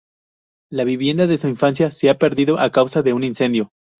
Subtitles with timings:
[0.71, 3.69] La vivienda de su infancia se ha perdido a causa de un incendio.